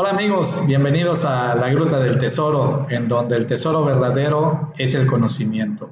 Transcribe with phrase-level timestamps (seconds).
[0.00, 5.08] Hola amigos, bienvenidos a la Gruta del Tesoro, en donde el tesoro verdadero es el
[5.08, 5.90] conocimiento.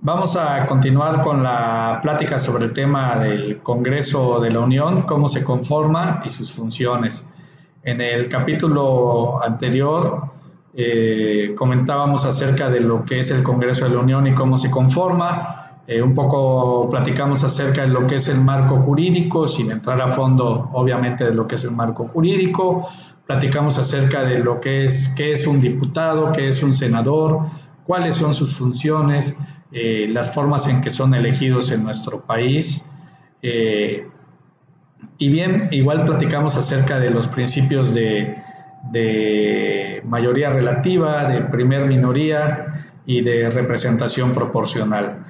[0.00, 5.28] Vamos a continuar con la plática sobre el tema del Congreso de la Unión, cómo
[5.28, 7.28] se conforma y sus funciones.
[7.82, 10.30] En el capítulo anterior
[10.72, 14.70] eh, comentábamos acerca de lo que es el Congreso de la Unión y cómo se
[14.70, 15.55] conforma.
[15.88, 20.08] Eh, un poco platicamos acerca de lo que es el marco jurídico, sin entrar a
[20.08, 22.88] fondo obviamente de lo que es el marco jurídico.
[23.26, 27.40] Platicamos acerca de lo que es, qué es un diputado, qué es un senador,
[27.84, 29.38] cuáles son sus funciones,
[29.70, 32.84] eh, las formas en que son elegidos en nuestro país.
[33.42, 34.08] Eh,
[35.18, 38.36] y bien, igual platicamos acerca de los principios de,
[38.90, 45.25] de mayoría relativa, de primer minoría y de representación proporcional.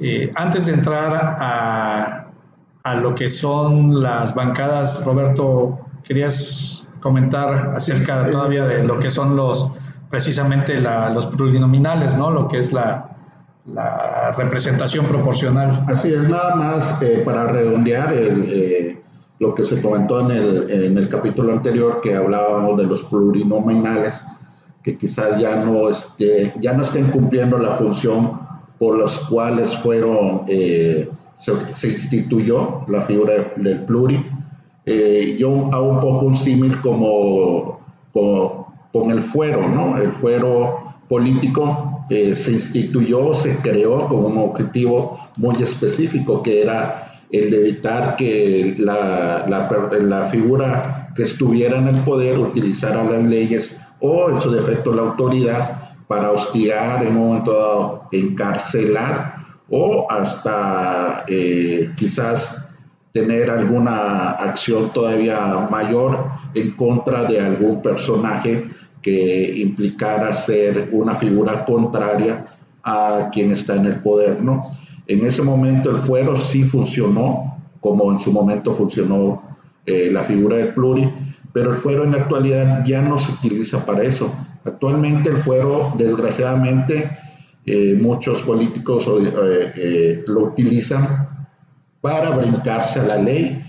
[0.00, 2.24] Eh, antes de entrar a,
[3.02, 9.70] lo que son las bancadas, Roberto, ¿querías comentar acerca todavía de lo que son los
[10.08, 12.30] precisamente los plurinominales, ¿no?
[12.30, 13.04] Lo que es la,
[14.38, 15.84] representación proporcional.
[15.88, 18.98] Así es, nada más eh, para redondear eh,
[19.38, 24.18] lo que se comentó en el, en el capítulo anterior que hablábamos de los plurinominales,
[24.82, 28.47] que quizás ya no, esté, ya no estén cumpliendo la función
[28.78, 34.24] por los cuales fueron, eh, se, instituyó la figura del pluri.
[34.86, 37.80] Eh, yo hago un poco un símil como,
[38.12, 39.96] con el fuero, ¿no?
[39.96, 47.22] El fuero político eh, se instituyó, se creó con un objetivo muy específico que era
[47.30, 49.68] el de evitar que la, la,
[50.00, 55.02] la figura que estuviera en el poder utilizara las leyes o en su defecto la
[55.02, 62.56] autoridad para hostigar, en un momento dado encarcelar o hasta eh, quizás
[63.12, 68.68] tener alguna acción todavía mayor en contra de algún personaje
[69.02, 72.46] que implicara ser una figura contraria
[72.82, 74.70] a quien está en el poder, ¿no?
[75.06, 79.42] En ese momento el fuero sí funcionó, como en su momento funcionó
[79.86, 81.10] eh, la figura del pluri,
[81.52, 84.30] pero el fuero en la actualidad ya no se utiliza para eso.
[84.68, 87.10] Actualmente el fuero, desgraciadamente,
[87.66, 91.28] eh, muchos políticos eh, eh, lo utilizan
[92.00, 93.64] para brincarse la ley,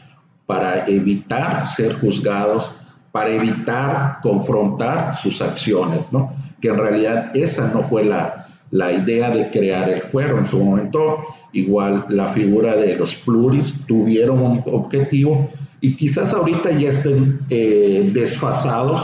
[0.46, 2.72] para evitar ser juzgados,
[3.12, 6.34] para evitar confrontar sus acciones, ¿no?
[6.62, 10.60] Que en realidad esa no fue la, la idea de crear el fuero en su
[10.64, 11.26] momento.
[11.54, 15.50] Igual la figura de los pluris tuvieron un objetivo
[15.82, 19.02] y quizás ahorita ya estén eh, desfasados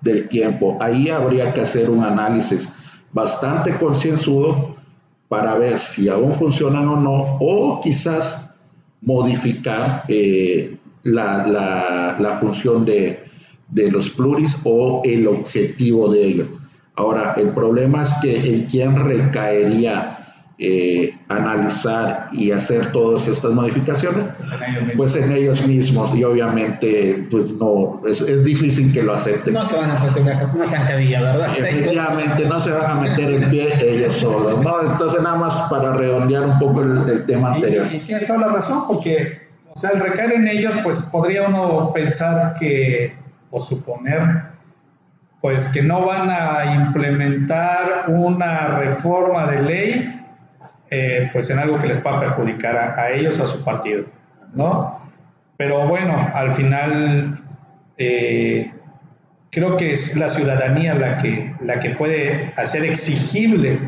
[0.00, 0.76] del tiempo.
[0.80, 2.68] Ahí habría que hacer un análisis
[3.12, 4.76] bastante concienzudo
[5.28, 8.54] para ver si aún funcionan o no, o quizás
[9.02, 13.24] modificar eh, la, función de,
[13.68, 16.48] de, los pluris o el objetivo de ellos.
[16.96, 20.27] Ahora, el problema es que en quién recaería
[20.60, 24.24] eh, analizar y hacer todas estas modificaciones,
[24.96, 29.54] pues en ellos mismos, y obviamente pues no, es, difícil que lo acepten.
[29.54, 31.56] No se van a meter una, zancadilla, ¿verdad?
[31.56, 34.82] Efectivamente, no se van a meter el pie ellos solos, ¿no?
[34.82, 37.86] Entonces nada más para redondear un poco el, tema anterior.
[37.92, 39.42] Y, tienes toda la razón, porque,
[39.72, 43.14] o sea, al recaer en ellos, pues podría uno pensar que,
[43.52, 44.42] o suponer,
[45.40, 50.17] pues que no van a implementar una reforma de ley
[50.90, 54.06] eh, pues en algo que les pueda perjudicar a, ellos o a su partido,
[54.54, 55.00] ¿no?
[55.56, 57.40] Pero bueno, al final
[57.96, 58.72] eh,
[59.50, 63.80] creo que es la ciudadanía la que, la que puede hacer exigible,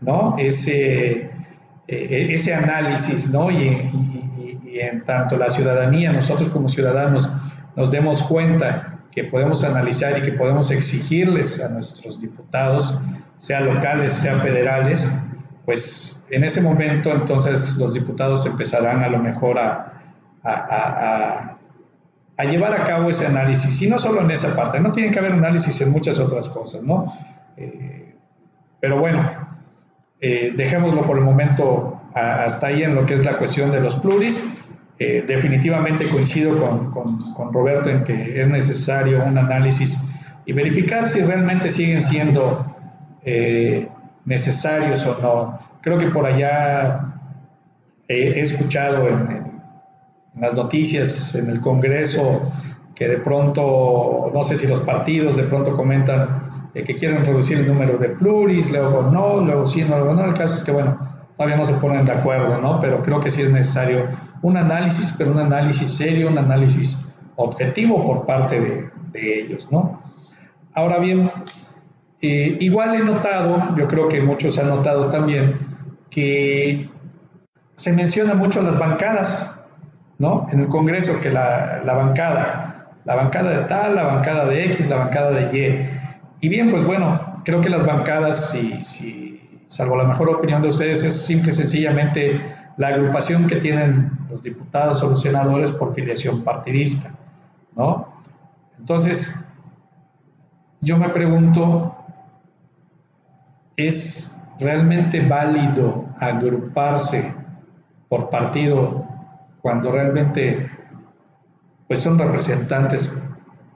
[0.00, 0.36] ¿no?
[0.38, 1.30] Ese,
[1.88, 3.50] eh, ese análisis, ¿no?
[3.50, 3.90] Y,
[4.64, 7.30] y en tanto la ciudadanía, nosotros como ciudadanos,
[7.76, 13.00] nos demos cuenta que podemos analizar y que podemos exigirles a nuestros diputados,
[13.38, 15.10] sea locales, sea federales,
[15.66, 20.00] pues en ese momento entonces los diputados empezarán a lo mejor a,
[20.44, 25.18] a, llevar a cabo ese análisis, y no solo en esa parte, no tiene que
[25.18, 27.12] haber análisis en muchas otras cosas, ¿no?
[27.56, 28.14] Eh,
[28.80, 29.28] pero bueno,
[30.20, 33.96] eh, dejémoslo por el momento hasta ahí en lo que es la cuestión de los
[33.96, 34.44] pluris.
[34.98, 39.98] Eh, definitivamente coincido con, con, con, Roberto en que es necesario un análisis
[40.46, 42.64] y verificar si realmente siguen siendo
[44.26, 45.58] necesarios o no.
[45.80, 47.14] Creo que por allá
[48.08, 49.46] he, escuchado en,
[50.38, 52.52] las noticias, en el Congreso,
[52.94, 57.58] que de pronto, no sé si los partidos de pronto comentan eh, que quieren reducir
[57.58, 60.24] el número de pluris, luego no, luego sí, luego no.
[60.24, 60.98] El caso es que, bueno,
[61.36, 62.80] todavía no se ponen de acuerdo, ¿no?
[62.80, 64.08] Pero creo que sí es necesario
[64.42, 66.98] un análisis, pero un análisis serio, un análisis
[67.36, 70.02] objetivo por parte de, de ellos, ¿no?
[70.74, 71.30] Ahora bien,
[72.22, 75.58] eh, igual he notado, yo creo que muchos han notado también,
[76.10, 76.90] que
[77.74, 79.64] se menciona mucho las bancadas,
[80.18, 80.46] ¿no?
[80.50, 84.88] En el Congreso, que la, la bancada, la bancada de tal, la bancada de X,
[84.88, 86.46] la bancada de Y.
[86.46, 90.68] Y bien, pues bueno, creo que las bancadas, si, si, salvo la mejor opinión de
[90.68, 92.40] ustedes, es simple y sencillamente
[92.76, 97.12] la agrupación que tienen los diputados o los senadores por filiación partidista,
[97.74, 98.22] ¿no?
[98.78, 99.34] Entonces,
[100.80, 101.95] yo me pregunto,
[103.76, 107.34] ¿es realmente válido agruparse
[108.08, 109.06] por partido
[109.60, 110.70] cuando realmente
[111.88, 113.12] pues son representantes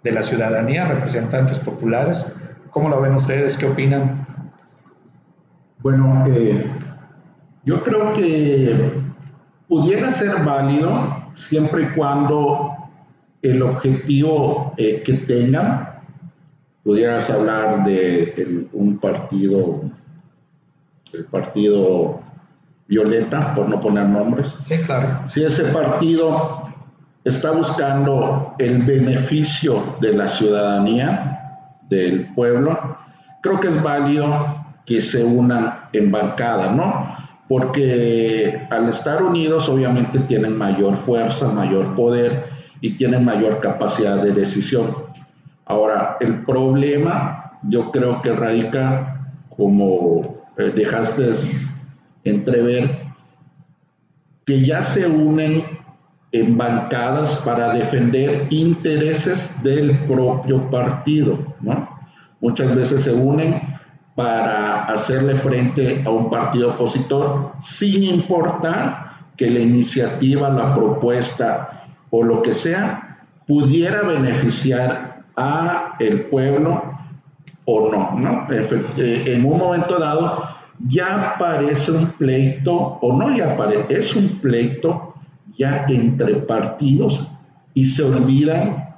[0.02, 2.34] de la ciudadanía, representantes populares?
[2.70, 3.56] ¿Cómo lo ven ustedes?
[3.56, 4.26] ¿Qué opinan?
[5.80, 6.66] Bueno, eh,
[7.64, 9.02] yo creo que
[9.68, 12.74] pudiera ser válido siempre y cuando
[13.42, 15.89] el objetivo eh, que tengan,
[16.84, 19.82] pudieras hablar de un partido,
[21.12, 22.20] el partido
[22.88, 24.48] Violeta, por no poner nombres.
[24.64, 25.28] Sí, claro.
[25.28, 26.64] Si ese partido
[27.24, 31.40] está buscando el beneficio de la ciudadanía,
[31.90, 32.96] del pueblo,
[33.42, 37.16] creo que es válido que se unan en bancada, ¿no?
[37.48, 42.44] Porque al estar unidos obviamente tienen mayor fuerza, mayor poder
[42.80, 45.09] y tienen mayor capacidad de decisión.
[45.70, 49.20] Ahora, el problema yo creo que radica,
[49.56, 51.30] como eh, dejaste
[52.24, 53.02] entrever,
[54.44, 55.62] que ya se unen
[56.32, 61.88] en bancadas para defender intereses del propio partido, ¿no?
[62.40, 63.62] Muchas veces se unen
[64.16, 72.24] para hacerle frente a un partido opositor sin importar que la iniciativa, la propuesta o
[72.24, 76.82] lo que sea pudiera beneficiar a el pueblo
[77.64, 78.46] o no, ¿no?
[78.50, 80.44] Eh, en un momento dado
[80.88, 85.14] ya parece un pleito o no ya parece, es un pleito
[85.56, 87.28] ya entre partidos
[87.74, 88.88] y se olvidan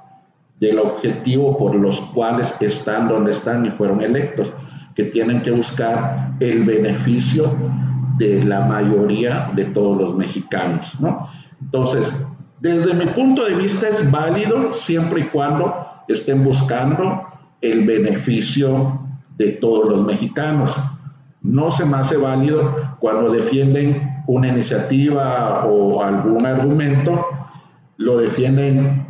[0.59, 4.53] del objetivo por los cuales están donde están y fueron electos
[4.95, 7.53] que tienen que buscar el beneficio
[8.17, 11.27] de la mayoría de todos los mexicanos, ¿no?
[11.61, 12.13] Entonces,
[12.63, 17.21] desde mi punto de vista es válido siempre y cuando estén buscando
[17.59, 19.01] el beneficio
[19.37, 20.73] de todos los mexicanos.
[21.41, 27.25] No se me hace válido cuando defienden una iniciativa o algún argumento,
[27.97, 29.07] lo defienden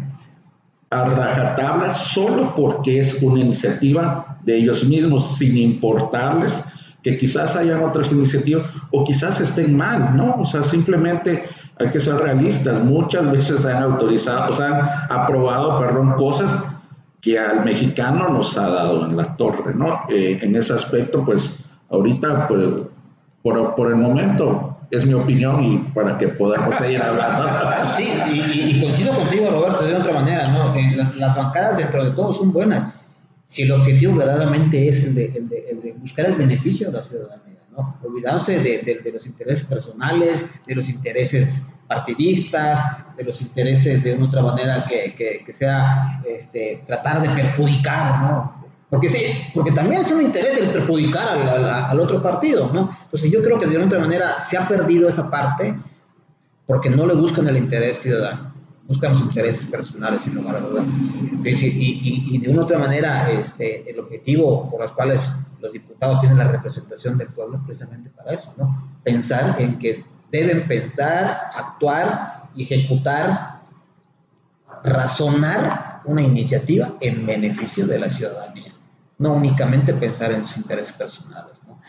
[0.90, 6.64] a rajatabla solo porque es una iniciativa de ellos mismos sin importarles
[7.04, 10.36] que quizás hayan otras iniciativas o quizás estén mal, ¿no?
[10.40, 11.44] O sea, simplemente
[11.78, 12.84] hay que ser realistas.
[12.84, 16.64] Muchas veces han autorizado, o sea, han aprobado, perdón, cosas
[17.22, 20.02] que al mexicano nos ha dado en la torre, ¿no?
[20.10, 21.54] Eh, en ese aspecto, pues,
[21.90, 22.82] ahorita, pues,
[23.42, 27.50] por, por el momento, es mi opinión y para que podamos seguir hablando.
[27.98, 30.74] sí, y, coincido contigo, Roberto, de otra manera, ¿no?
[30.76, 32.94] Eh, las, las bancadas dentro de todo son buenas
[33.48, 37.98] si el objetivo verdaderamente es el de, buscar el beneficio de la ciudadanía, ¿no?
[38.04, 42.80] olvidándose de, los intereses personales, de los intereses partidistas,
[43.18, 48.64] de los intereses de una otra manera que, sea este, tratar de perjudicar, ¿no?
[48.90, 49.24] Porque sí,
[49.56, 52.96] porque también es un interés el perjudicar al, al, otro partido, ¿no?
[53.06, 55.76] Entonces yo creo que de una otra manera se ha perdido esa parte
[56.68, 58.53] porque no le buscan el interés ciudadano
[58.88, 60.84] buscan sus intereses personales sin lugar a duda.
[61.44, 66.38] Y, de una u otra manera, este, el objetivo por los cuales los diputados tienen
[66.38, 69.00] la representación del pueblo es precisamente para eso, ¿no?
[69.04, 73.62] Pensar en que deben pensar, actuar ejecutar,
[74.84, 78.73] razonar una iniciativa en beneficio de la ciudadanía,
[79.24, 81.80] no únicamente pensar en sus intereses personales, ¿no?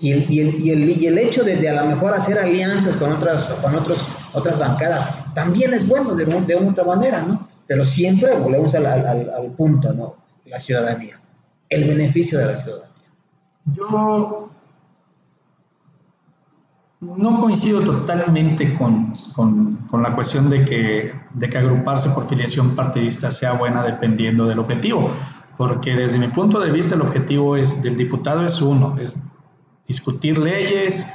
[0.00, 2.36] Y, el, y, el, y, el, y el hecho de, de, a lo mejor hacer
[2.36, 7.22] alianzas con otras, con otros, otras bancadas también es bueno de, de una otra manera,
[7.22, 7.48] ¿no?
[7.68, 10.16] Pero siempre volvemos al, al, punto, ¿no?
[10.44, 11.20] La ciudadanía,
[11.68, 12.88] el beneficio de la ciudadanía.
[13.66, 14.50] Yo
[17.00, 22.74] no coincido totalmente con, con, con, la cuestión de que, de que agruparse por filiación
[22.74, 25.12] partidista sea buena dependiendo del objetivo,
[25.56, 29.16] porque desde mi punto de vista el objetivo es, del diputado es uno, es
[29.86, 31.06] discutir leyes,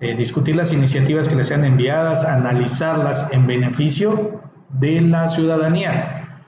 [0.00, 6.40] eh, discutir las iniciativas que le sean enviadas, analizarlas en beneficio de la ciudadanía.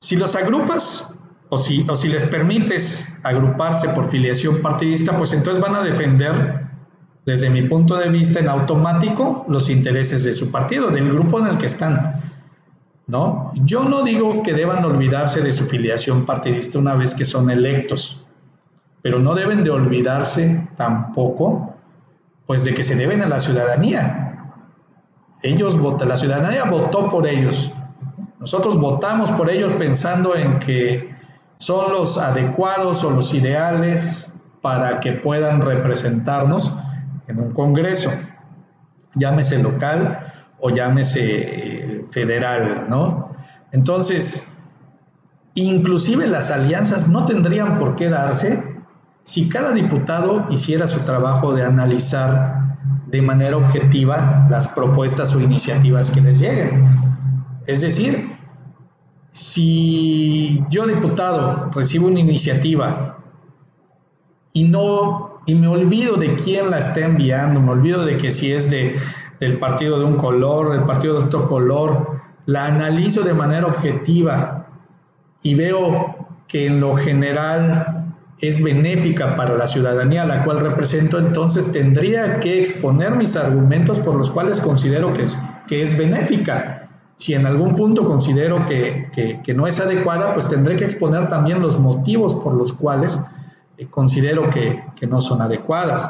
[0.00, 1.16] Si los agrupas
[1.48, 6.66] o si, o si les permites agruparse por filiación partidista, pues entonces van a defender,
[7.24, 11.46] desde mi punto de vista, en automático los intereses de su partido, del grupo en
[11.46, 12.15] el que están.
[13.06, 13.52] ¿No?
[13.54, 18.24] Yo no digo que deban olvidarse de su filiación partidista una vez que son electos,
[19.02, 21.74] pero no deben de olvidarse tampoco,
[22.46, 24.52] pues, de que se deben a la ciudadanía.
[25.42, 27.72] Ellos votan, la ciudadanía votó por ellos.
[28.40, 31.14] Nosotros votamos por ellos pensando en que
[31.58, 36.74] son los adecuados o los ideales para que puedan representarnos
[37.28, 38.10] en un Congreso,
[39.14, 40.25] llámese local
[40.58, 43.30] o llámese eh, federal, ¿no?
[43.72, 44.56] Entonces,
[45.54, 48.76] inclusive las alianzas no tendrían por qué darse
[49.22, 56.10] si cada diputado hiciera su trabajo de analizar de manera objetiva las propuestas o iniciativas
[56.10, 56.86] que les lleguen.
[57.66, 58.36] Es decir,
[59.28, 63.18] si yo diputado recibo una iniciativa
[64.52, 68.52] y no y me olvido de quién la está enviando, me olvido de que si
[68.52, 68.96] es de,
[69.40, 74.66] del partido de un color, el partido de otro color, la analizo de manera objetiva
[75.42, 81.18] y veo que en lo general es benéfica para la ciudadanía a la cual represento,
[81.18, 86.90] entonces tendría que exponer mis argumentos por los cuales considero que es, que es benéfica.
[87.16, 91.28] Si en algún punto considero que, que, que no es adecuada, pues tendré que exponer
[91.28, 93.18] también los motivos por los cuales
[93.90, 96.08] considero que, que no son adecuadas.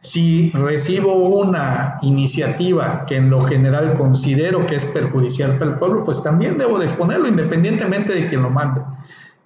[0.00, 6.04] Si recibo una iniciativa que en lo general considero que es perjudicial para el pueblo,
[6.04, 8.80] pues también debo de exponerlo independientemente de quien lo mande.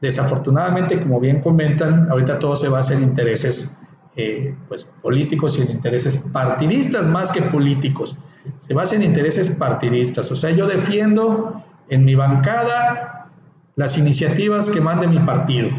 [0.01, 3.77] Desafortunadamente, como bien comentan, ahorita todo se basa en intereses
[4.17, 8.17] eh, pues, políticos y en intereses partidistas más que políticos.
[8.61, 10.31] Se basa en intereses partidistas.
[10.31, 13.29] O sea, yo defiendo en mi bancada
[13.75, 15.71] las iniciativas que mande mi partido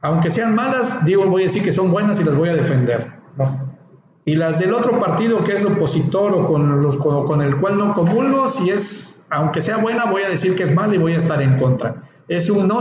[0.00, 3.17] aunque sean malas, digo, voy a decir que son buenas y las voy a defender.
[4.24, 7.94] Y las del otro partido que es opositor o con, los, con el cual no
[7.94, 11.18] comulgo, si es, aunque sea buena, voy a decir que es mala y voy a
[11.18, 12.02] estar en contra.
[12.28, 12.80] Es un no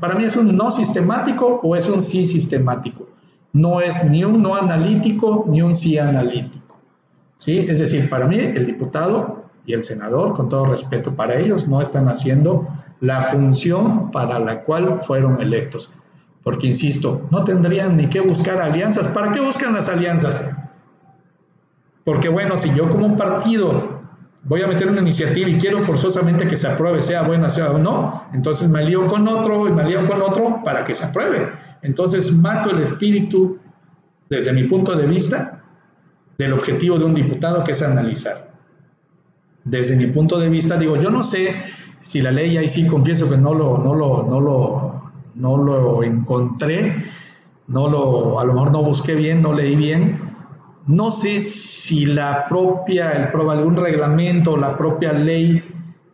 [0.00, 3.06] para mí es un no sistemático o es un sí sistemático.
[3.52, 6.76] No es ni un no analítico ni un sí analítico.
[7.36, 7.58] ¿Sí?
[7.68, 11.82] Es decir, para mí el diputado y el senador, con todo respeto para ellos, no
[11.82, 12.66] están haciendo
[13.00, 15.92] la función para la cual fueron electos.
[16.42, 19.08] Porque, insisto, no tendrían ni que buscar alianzas.
[19.08, 20.42] ¿Para qué buscan las alianzas?
[22.04, 24.00] Porque, bueno, si yo como partido
[24.44, 27.78] voy a meter una iniciativa y quiero forzosamente que se apruebe, sea buena, sea o
[27.78, 31.50] no, entonces me lío con otro y me lío con otro para que se apruebe.
[31.82, 33.58] Entonces mato el espíritu,
[34.28, 35.62] desde mi punto de vista,
[36.38, 38.50] del objetivo de un diputado, que es analizar.
[39.64, 41.54] Desde mi punto de vista, digo, yo no sé
[42.00, 44.89] si la ley, ahí sí confieso que no lo, no lo, no lo
[45.34, 46.96] no lo encontré,
[47.66, 50.18] no lo, a lo mejor no busqué bien, no leí bien.
[50.86, 55.62] No sé si la propia, el, algún reglamento o la propia ley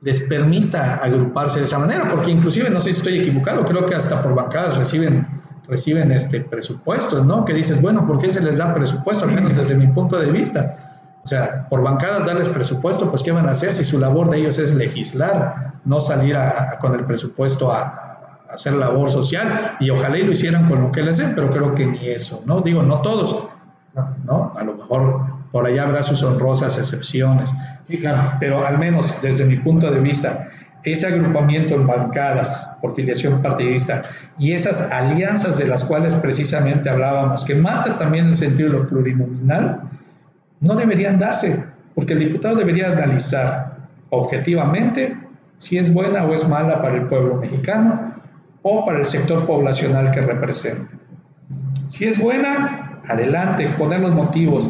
[0.02, 3.94] les permita agruparse de esa manera, porque inclusive, no sé si estoy equivocado, creo que
[3.94, 5.26] hasta por bancadas reciben,
[5.66, 7.44] reciben este presupuestos, ¿no?
[7.44, 9.24] Que dices, bueno, ¿por qué se les da presupuesto?
[9.24, 10.86] Al menos desde mi punto de vista.
[11.24, 14.38] O sea, por bancadas darles presupuesto, pues ¿qué van a hacer si su labor de
[14.38, 16.36] ellos es legislar, no salir
[16.80, 18.05] con el presupuesto a,
[18.52, 21.74] hacer labor social y ojalá y lo hicieran con lo que les den, pero creo
[21.74, 22.60] que ni eso, ¿no?
[22.60, 23.48] Digo, no todos,
[24.24, 24.52] ¿no?
[24.56, 25.20] A lo mejor
[25.52, 27.52] por allá habrá sus honrosas excepciones,
[27.88, 30.48] sí, claro, pero al menos desde mi punto de vista,
[30.84, 34.02] ese agrupamiento en bancadas por filiación partidista
[34.38, 38.86] y esas alianzas de las cuales precisamente hablábamos, que mata también el sentido de lo
[38.86, 39.82] plurinominal,
[40.60, 43.76] no deberían darse, porque el diputado debería analizar
[44.10, 45.16] objetivamente
[45.58, 48.05] si es buena o es mala para el pueblo mexicano
[48.68, 50.92] o para el sector poblacional que represente.
[51.86, 54.68] Si es buena, adelante, exponer los motivos.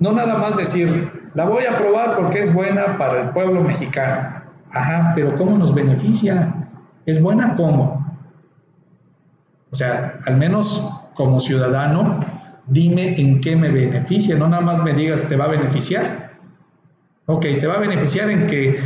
[0.00, 4.42] No nada más decir, la voy a aprobar porque es buena para el pueblo mexicano.
[4.72, 6.66] Ajá, pero ¿cómo nos beneficia?
[7.06, 8.04] ¿Es buena cómo?
[9.70, 12.18] O sea, al menos como ciudadano,
[12.66, 16.32] dime en qué me beneficia, no nada más me digas te va a beneficiar.
[17.26, 18.80] Ok, te va a beneficiar en que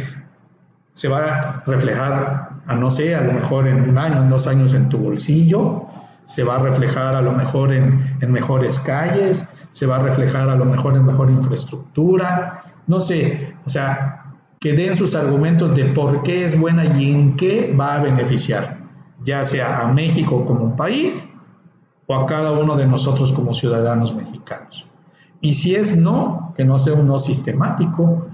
[0.93, 2.40] se va a reflejar
[2.71, 5.87] a no sé, a lo mejor en un año, en dos años en tu bolsillo,
[6.25, 10.49] se va a reflejar a lo mejor en, en mejores calles, se va a reflejar
[10.49, 15.87] a lo mejor en mejor infraestructura, no sé, o sea, que den sus argumentos de
[15.87, 18.79] por qué es buena y en qué va a beneficiar,
[19.21, 21.29] ya sea a México como un país
[22.07, 24.87] o a cada uno de nosotros como ciudadanos mexicanos.
[25.41, 28.29] Y si es no, que no sea un no sistemático,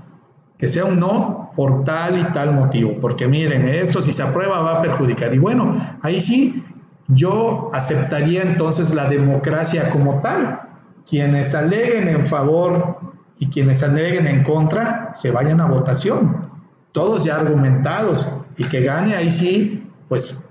[0.58, 4.60] que sea un no por tal y tal motivo, porque miren, esto si se aprueba
[4.60, 5.34] va a perjudicar.
[5.34, 6.62] Y bueno, ahí sí,
[7.08, 10.60] yo aceptaría entonces la democracia como tal.
[11.08, 12.98] Quienes aleguen en favor
[13.38, 16.46] y quienes aleguen en contra, se vayan a votación.
[16.92, 20.48] todos ya argumentados y que gane ahí sí, pues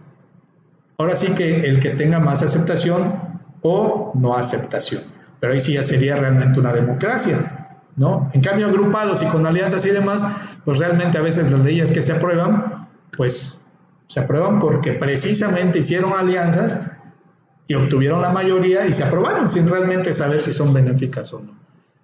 [1.00, 3.16] ahora sí que el que tenga más aceptación
[3.64, 5.02] o no aceptación.
[5.40, 7.65] Pero ahí sí ya sería realmente una democracia,
[7.96, 8.30] ¿no?
[8.34, 10.28] En cambio, agrupados y con alianzas y demás,
[10.64, 13.66] pues realmente a veces las leyes que se aprueban, pues
[14.08, 16.80] se aprueban porque precisamente hicieron alianzas
[17.68, 21.54] y obtuvieron la mayoría y se aprobaron sin realmente saber si son benéficas o no.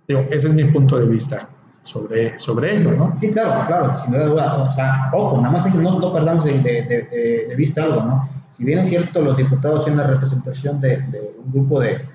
[0.08, 1.48] Digo, ese es mi punto de vista
[1.82, 3.16] sobre, sobre ello, ¿no?
[3.20, 6.60] Sí, claro, claro, sin duda, o sea, ojo, nada más que no, no perdamos de,
[6.60, 8.30] de, de, vista algo, ¿no?
[8.58, 11.04] Si bien es cierto, los diputados tienen la representación de,
[11.44, 12.08] un grupo de,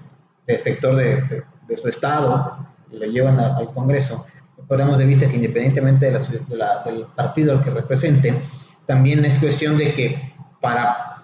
[0.59, 1.42] sector de,
[1.76, 2.59] su estado
[2.93, 4.26] lo llevan al Congreso,
[4.57, 6.11] no perdamos de vista que independientemente
[6.49, 8.43] la, del partido al que representen,
[8.87, 11.23] también es cuestión de que para,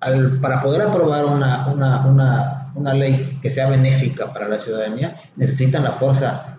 [0.00, 5.20] al, para poder aprobar una, una, una, una ley que sea benéfica para la ciudadanía,
[5.36, 6.58] necesitan la fuerza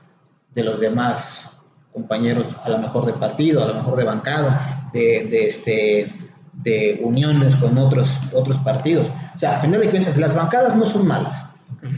[0.53, 1.50] de los demás
[1.92, 6.13] compañeros, a lo mejor de partido, a lo mejor de bancada, de, de, este,
[6.53, 9.08] de uniones con otros, otros partidos.
[9.36, 11.44] O sea, a final de cuentas, las bancadas no son malas,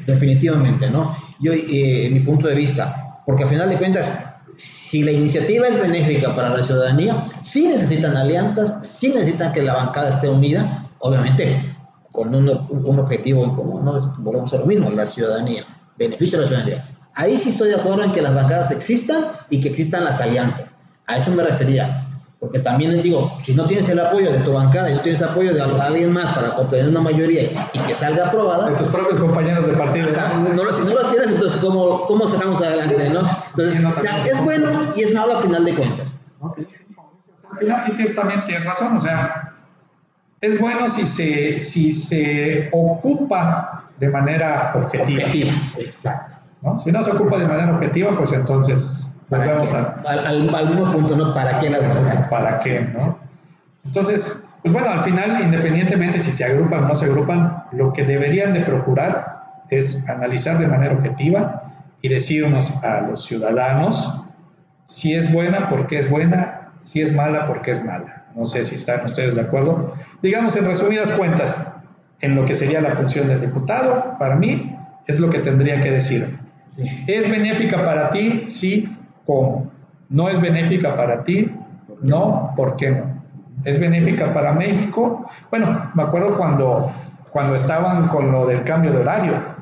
[0.05, 1.17] definitivamente, ¿no?
[1.39, 4.11] Yo, eh, mi punto de vista, porque a final de cuentas,
[4.55, 9.73] si la iniciativa es benéfica para la ciudadanía, sí necesitan alianzas, sí necesitan que la
[9.73, 11.75] bancada esté unida, obviamente
[12.11, 14.15] con un, un objetivo en común, ¿no?
[14.19, 15.65] Volvemos a lo mismo, la ciudadanía,
[15.97, 16.85] beneficio a la ciudadanía.
[17.13, 20.73] Ahí sí estoy de acuerdo en que las bancadas existan y que existan las alianzas.
[21.07, 22.04] A eso me refería.
[22.45, 25.19] Porque también les digo, si no tienes el apoyo de tu bancada y no tienes
[25.23, 28.69] apoyo de alguien más para obtener una mayoría y que salga aprobada.
[28.69, 30.09] De tus propios compañeros de partido.
[30.11, 30.63] ¿no?
[30.63, 33.09] lo, si no lo tienes, entonces, ¿cómo, cómo sacamos adelante?
[33.09, 33.27] ¿no?
[33.49, 36.15] Entonces, o sea, es bueno y es malo a final de cuentas.
[36.39, 36.83] Okay, sí,
[37.51, 39.55] al final sí también tienes razón, o sea,
[40.41, 45.23] es bueno si se, si se ocupa de manera objetiva.
[45.23, 46.35] Objetiva, exacto.
[46.77, 51.33] Si no se ocupa de manera objetiva, pues entonces volvemos a, al, mismo punto, ¿no?
[51.33, 51.81] ¿Para qué las
[52.29, 53.19] ¿Para qué, no?
[53.83, 58.03] Entonces, pues bueno, al final, independientemente si se agrupan o no se agrupan, lo que
[58.03, 61.71] deberían de procurar es analizar de manera objetiva
[62.01, 64.21] y decirnos a los ciudadanos
[64.85, 68.25] si es buena, por qué es buena, si es mala, por qué es mala.
[68.35, 69.95] No sé si están ustedes de acuerdo.
[70.21, 71.59] Digamos, en resumidas cuentas,
[72.21, 74.75] en lo que sería la función del diputado, para mí,
[75.07, 76.39] es lo que tendría que decir.
[77.07, 78.45] ¿Es benéfica para ti?
[78.49, 78.95] Sí.
[79.25, 79.71] ¿Cómo?
[80.09, 81.51] ¿No es benéfica para ti?
[82.01, 82.53] No.
[82.55, 83.23] ¿Por qué no?
[83.63, 85.25] ¿Es benéfica para México?
[85.49, 86.91] Bueno, me acuerdo cuando,
[87.31, 89.55] cuando estaban con lo del cambio de horario.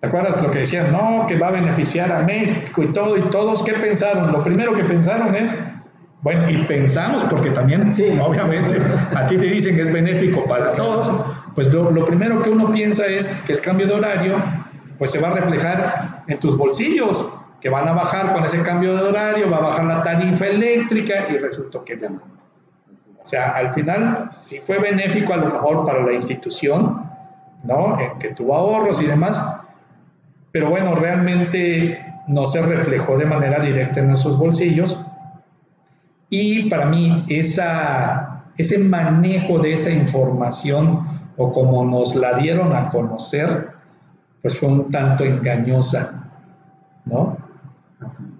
[0.00, 0.92] ¿Te acuerdas lo que decían?
[0.92, 3.16] No, que va a beneficiar a México y todo.
[3.16, 4.32] ¿Y todos qué pensaron?
[4.32, 5.60] Lo primero que pensaron es,
[6.22, 8.80] bueno, y pensamos, porque también, sí, obviamente,
[9.16, 11.10] a ti te dicen que es benéfico para todos,
[11.54, 14.36] pues lo, lo primero que uno piensa es que el cambio de horario
[14.98, 17.28] pues se va a reflejar en tus bolsillos,
[17.62, 21.28] que van a bajar con ese cambio de horario, va a bajar la tarifa eléctrica
[21.30, 22.08] y resultó que no.
[22.08, 27.08] O sea, al final sí fue benéfico a lo mejor para la institución,
[27.62, 28.00] ¿no?
[28.00, 29.60] En que tuvo ahorros y demás,
[30.50, 35.00] pero bueno, realmente no se reflejó de manera directa en nuestros bolsillos.
[36.30, 42.90] Y para mí, esa, ese manejo de esa información o como nos la dieron a
[42.90, 43.70] conocer,
[44.40, 46.28] pues fue un tanto engañosa,
[47.04, 47.41] ¿no?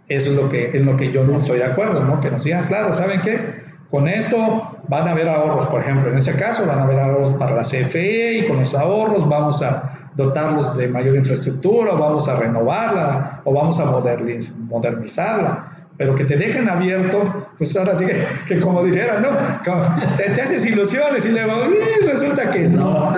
[0.09, 2.21] Eso es lo que, en lo que yo no estoy de acuerdo, ¿no?
[2.21, 3.63] Que nos digan, claro, ¿saben qué?
[3.91, 7.35] Con esto van a haber ahorros, por ejemplo, en ese caso van a haber ahorros
[7.35, 12.29] para la CFE y con los ahorros vamos a dotarlos de mayor infraestructura, o vamos
[12.29, 18.05] a renovarla, o vamos a modernizarla pero que te dejen abierto, pues ahora sí
[18.49, 19.29] que, como dijera, ¿no?
[20.17, 21.53] te, haces ilusiones y luego
[22.05, 23.13] resulta que no.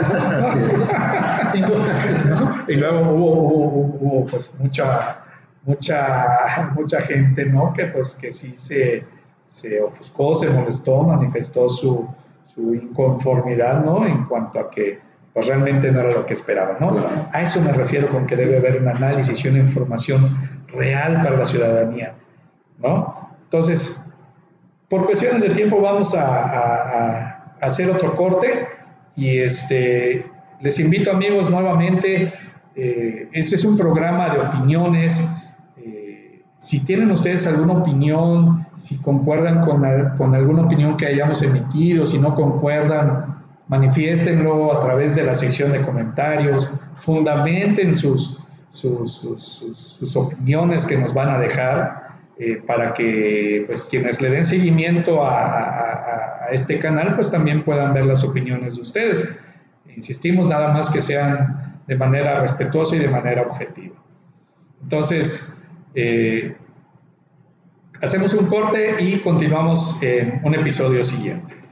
[2.68, 5.18] y luego hubo, pues mucha,
[5.64, 7.72] mucha, mucha gente, ¿no?
[7.72, 9.04] Que pues que sí se,
[9.46, 12.08] se ofuscó, se molestó, manifestó su,
[12.54, 14.06] su inconformidad, ¿no?
[14.06, 15.00] En cuanto a que
[15.32, 16.94] pues realmente no era lo que esperaba, ¿no?
[17.32, 21.36] A eso me refiero con que debe haber un análisis y una información real para
[21.36, 22.14] la ciudadanía
[22.78, 23.30] ¿no?
[23.44, 24.12] Entonces,
[24.88, 28.66] por cuestiones de tiempo vamos a, hacer otro corte
[29.16, 30.26] y este,
[30.60, 32.32] les invito amigos nuevamente,
[32.76, 35.26] eh, este es un programa de opiniones,
[36.64, 39.82] si tienen ustedes alguna opinión, si concuerdan con,
[40.16, 43.36] con alguna opinión que hayamos emitido, si no concuerdan,
[43.68, 50.96] manifiéstenlo a través de la sección de comentarios, fundamenten sus, sus, sus, sus opiniones que
[50.96, 57.14] nos van a dejar eh, para que pues, quienes le den seguimiento a, este canal
[57.14, 59.28] pues también puedan ver las opiniones de ustedes.
[59.94, 63.96] Insistimos nada más que sean de manera respetuosa y de manera objetiva.
[64.82, 65.58] Entonces,
[65.94, 66.56] eh,
[68.02, 71.63] Hacemos un corte y continuamos en un episodio siguiente.